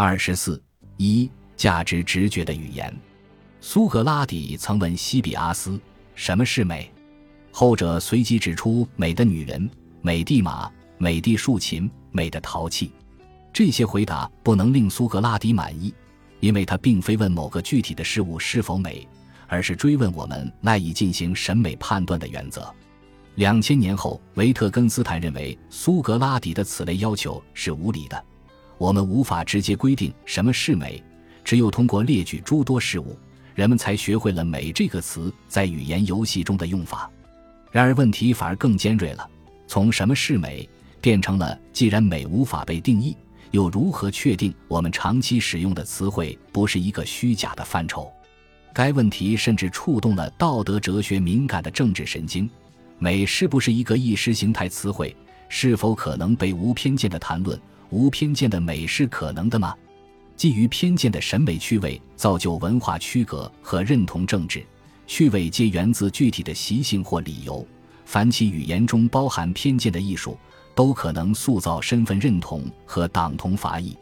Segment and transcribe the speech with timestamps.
[0.00, 0.62] 二十四
[0.96, 2.96] 一价值直觉的语言。
[3.60, 5.76] 苏格拉底曾问西比阿斯
[6.14, 6.88] ：“什么是美？”
[7.50, 9.68] 后者随即指出：“美的女人，
[10.00, 12.92] 美的马，美的竖琴，美的陶器。”
[13.52, 15.92] 这些回答不能令苏格拉底满意，
[16.38, 19.04] 因为他并非问某个具体的事物是否美，
[19.48, 22.72] 而是追问我们赖以进行审美判断的原则。
[23.34, 28.24] 两千年后，维特根斯坦认为苏格拉底的此类要求是无理的。
[28.78, 31.02] 我们无法直接规定什么是美，
[31.44, 33.18] 只有通过列举诸多事物，
[33.54, 37.10] 人们才学会了“美”这个词在语言游戏中的用法。
[37.72, 39.28] 然而，问题反而更尖锐了：
[39.66, 40.66] 从什么是美
[41.00, 43.16] 变成了既然美无法被定义。
[43.50, 48.12] 又如何确定我们长期使用的词汇不是一个虚假的范畴？
[48.74, 52.48] 该问题甚至触动了道德哲学敏感的政治神经：
[52.98, 55.16] 美是不是一个意识形态词汇？
[55.48, 57.58] 是否可能被无偏见的谈论？
[57.90, 59.74] 无偏见的美是可能的吗？
[60.36, 64.64] 基于偏见的审美趣味造就文化区隔和认同政治
[65.06, 67.66] 趣味，皆源自具体的习性或理由。
[68.04, 70.38] 凡其语言中包含偏见的艺术。
[70.74, 73.96] 都可能塑造身份认同和党同伐异，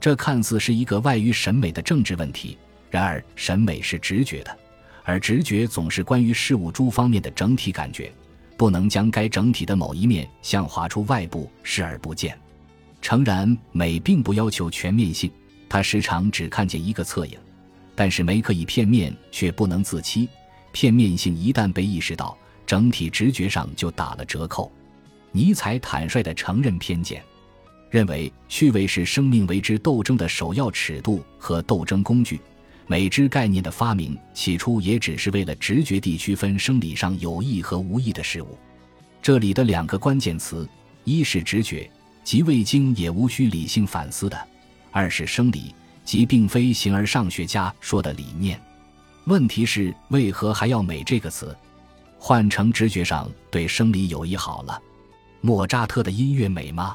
[0.00, 2.58] 这看似是一个外于审美的政治问题。
[2.90, 4.58] 然而，审美是直觉的，
[5.04, 8.12] 而直觉总是关于事物诸方面的整体感觉，
[8.56, 12.36] 不能将该整体的某一面向划出外部视而不见。
[13.08, 15.30] 诚然，美并不要求全面性，
[15.66, 17.38] 它时常只看见一个侧影，
[17.94, 20.28] 但是美可以片面，却不能自欺。
[20.72, 24.70] 片面性一旦被意识到，整体直觉上就打了折扣。
[25.32, 27.24] 尼采坦率地承认偏见，
[27.88, 32.38] 认为趣味是生命为之斗争的首要尺度和斗争工具。
[32.86, 38.58] 美之概念的发明起初也只是为了直觉地区分生理上有益和无益的事物。
[39.22, 40.68] 这里的两个关键词：
[41.04, 41.90] 一是直觉，
[42.28, 44.36] 即未经也无需理性反思的；
[44.90, 48.60] 二是生理，即并非形而上学家说的理念。
[49.24, 51.56] 问题是，为何还要“美”这个词？
[52.18, 54.78] 换成直觉上对生理有益好了。
[55.40, 56.94] 莫扎特的音乐美吗？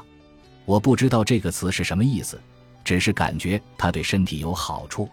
[0.66, 2.40] 我不知道这个词是什么意思，
[2.84, 5.08] 只是感觉它对身体有好处。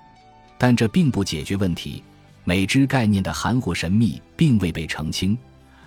[0.56, 2.04] 但这并不解决问题。
[2.44, 5.36] 美之概念的含糊神秘并未被澄清，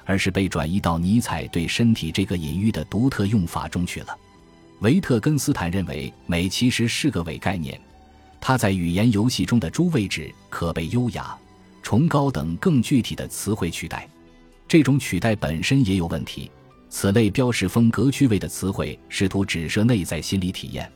[0.05, 4.19] 而是被转移到尼采对身体这个隐喻的独特用法中去了。
[4.85, 7.81] 维特根斯坦认为美其实是个伪概念，
[8.39, 11.35] 它在语言游戏中的诸位置可被优雅、
[11.83, 14.07] 崇高等更具体的词汇取代。
[14.69, 16.51] 这种取代本身也有问题。
[16.91, 20.93] 此类标示风格趣味的词汇，试图指涉内在心理体验，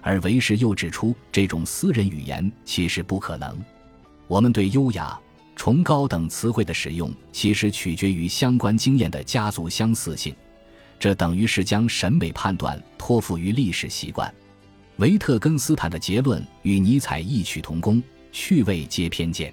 [0.00, 3.58] 而维氏又指出，这种私人语言其实不可能。
[4.28, 5.18] 我们对优雅、
[5.56, 10.32] 崇高等词汇的使用，其实取决于相关经验的家族相似性，
[10.98, 14.32] 这等于是将审美判断托付于历史习惯。
[14.96, 19.52] 维特根斯坦的结论与尼采异曲同工：趣味皆偏见。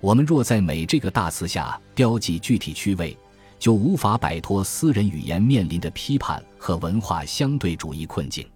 [0.00, 3.16] 我们若在美这个大词下标记具体趣味。
[3.58, 8.48] 就无法摆脱私人语言面临的批判和文化相对主义困境，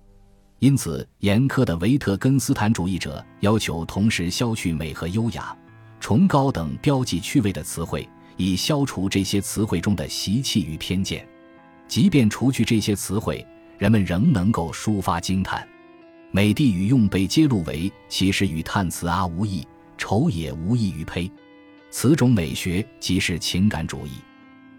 [0.60, 5.56] 因此，严苛的维特根斯坦主义者要求同时消去美和优雅、
[5.98, 11.26] 崇高等标记趣味的词汇，以消除这些词汇中的习气与偏见。
[11.92, 15.68] 即便除去这些词汇，人们仍能够抒发惊叹。
[16.30, 19.62] 美的语用被揭露为其实与叹词啊无异，
[19.98, 21.30] 丑也无异于呸。
[21.90, 24.12] 此种美学即是情感主义。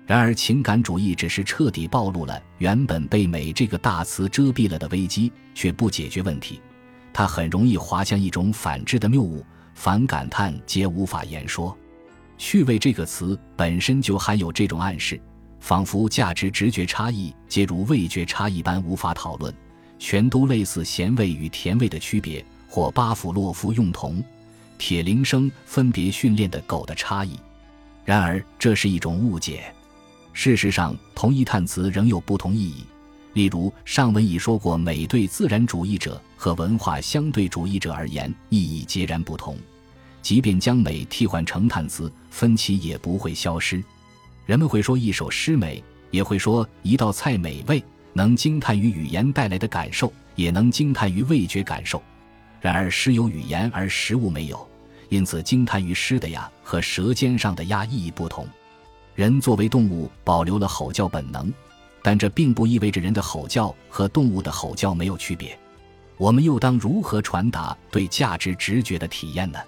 [0.08, 6.60] 然而，情感主义只是彻底暴露了原本被“美”这个大词遮蔽了的危机，却不解决问题。
[7.14, 9.46] 它很容易滑向一种反智的谬误，
[9.76, 11.78] 凡感叹皆无法言说。
[12.40, 15.22] 趣味这个词本身就含有这种暗示，
[15.64, 19.56] 仿佛价值直觉差异皆如味觉差异般无法讨论，
[19.98, 24.22] 全都类似咸味与甜味的区别，或巴甫洛夫用铜、
[24.78, 27.40] 铁铃声分别训练的狗的差异。
[28.04, 29.74] 然而，这是一种误解。
[30.34, 32.84] 事实上，同一叹词仍有不同意义。
[33.32, 39.58] 例如，上文已说过，美对自然主义者和文化相对主义者而言意义截然不同。
[40.22, 43.82] 即便将美替换成叹词，分歧也不会消失。
[44.46, 45.82] 人们会说一首诗美，
[46.12, 47.82] 也会说一道菜美味，
[48.12, 52.02] 能惊叹于语言带来的感受，也能惊叹于味觉感受。
[52.60, 54.68] 然而，诗有语言而食物没有，
[55.10, 58.48] 因此惊叹于诗的呀和舌尖上的呀意义不同。
[59.16, 61.52] 人作为动物保留了吼叫本能，
[62.02, 65.58] 但这并不意味着人的吼叫和动物的吼叫没有区别。
[66.18, 69.60] 我们又当如何传达对价值直觉的体验呢？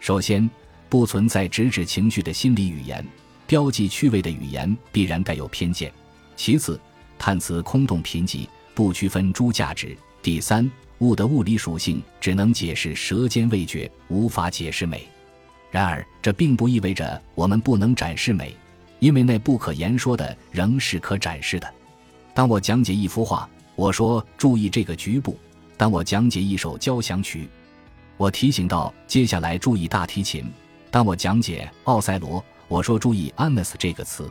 [0.00, 0.48] 首先，
[0.88, 3.06] 不存在直指情绪的心理语言，
[3.46, 5.92] 标记趣味的语言必然带有偏见。
[6.34, 6.78] 其次，
[7.18, 9.96] 叹词空洞贫瘠，不区分诸价值。
[10.20, 15.06] 第三，物的物理属性只能解释舌尖味觉，无法解释美。
[15.70, 18.54] 然而，这并不意味着我们不能展示美，
[18.98, 21.72] 因为那不可言说的仍是可展示的。
[22.34, 25.34] 当我讲解一幅画，我说注意这个局部；
[25.76, 27.48] 当我讲解一首交响曲，
[28.16, 30.44] 我提醒到接下来注意大提琴；
[30.90, 34.30] 当我讲解奥赛罗，我说注意 “anes” 这个词。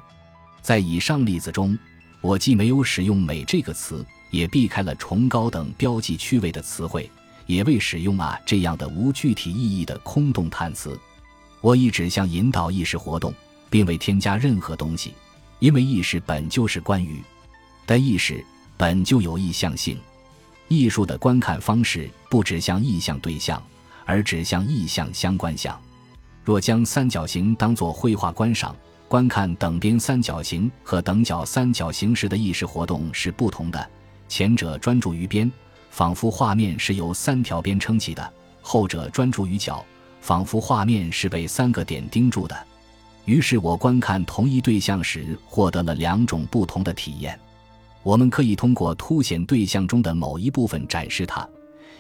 [0.62, 1.78] 在以上例子中，
[2.22, 4.06] 我既没有使用“美”这个词。
[4.32, 7.10] 也避开了崇高等标记趣味的词汇，
[7.46, 11.00] 也未使用啊这样的无具体意义的空洞叹词。
[11.62, 13.34] 我一直向引导意识活动，
[13.70, 15.14] 并未添加任何东西，
[15.60, 17.24] 因为意识本就是关于
[17.88, 18.44] 的意识
[18.76, 19.98] 本就有意向性。
[20.68, 23.64] 艺术的观看方式不指向意向对象，
[24.04, 25.80] 而指向意向相关项。
[26.46, 28.76] 若将三角形当作绘画观赏，
[29.08, 33.90] 观看等边三角形和等角三角形时的意识活动是不同的。
[34.28, 35.52] 前者专注于边，
[35.90, 38.24] 仿佛画面是由三条边撑起的；
[38.62, 39.84] 后者专注于角，
[40.22, 42.56] 仿佛画面是被三个点盯住的。
[43.26, 47.40] 于是我观看同一对象时，获得了两种不同的体验。
[48.04, 51.48] 我们可以通过凸显对象中的某一部分展示它，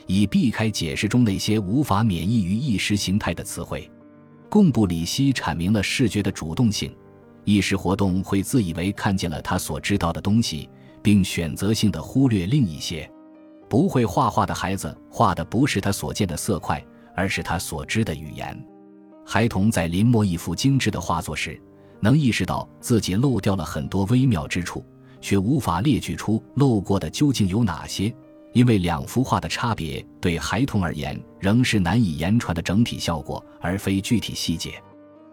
[0.05, 3.89] 以避开解释中那些无法免疫于意识形态的词汇。
[4.55, 6.95] 贡布里希阐明了视觉的主动性：
[7.43, 10.69] 意识活动会自以为看见了他所知道的东西。
[11.03, 13.07] 并选择性的忽略另一些。
[13.69, 16.81] 不会画画的孩子画的不是他所见的色块，
[17.13, 18.57] 而是他所知的语言。
[19.25, 21.61] 孩童在临摹一幅精致的画作时，
[21.99, 24.83] 能意识到自己漏掉了很多微妙之处，
[25.19, 28.11] 却无法列举出漏过的究竟有哪些，
[28.55, 34.81] 因为两幅画的差别对孩童而言仍是难以言传的整体效果，而非具体细节。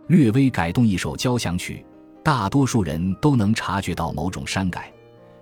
[0.08, 1.86] 略微改动一首交响曲，
[2.24, 4.92] 大多数人都能察觉到某种删改。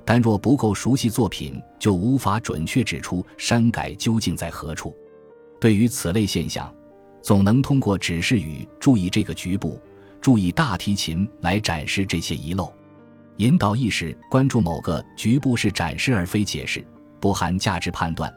[0.05, 4.95] 但若不够熟悉作品，就无法准确指出删改究竟在何处。
[5.59, 6.71] 对于此类现象，
[7.23, 9.81] 总能通过指示语“注意这个局部
[10.21, 12.71] ”“注意大提琴”来展示这些遗漏。
[13.39, 16.85] 引导意识关注某个局部是展示而非解释，
[17.21, 18.33] 不含价值判断。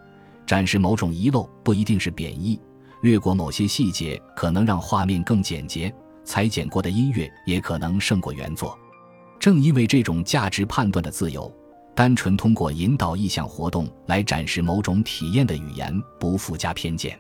[0.46, 2.60] 展示某种遗漏不一定是贬义，
[3.02, 5.94] 略过某些细节可能让画面更简洁。
[6.26, 8.78] 裁剪过的音乐也可能胜过原作。
[9.40, 11.52] 正因为这种价值判断的自由。
[11.96, 17.16] 单纯通过引导意向活动来展示某种体验的语言，不附加偏见。